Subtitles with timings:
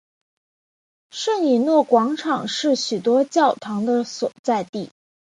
[1.11, 4.89] 圣以诺广场是许多教堂的所在地。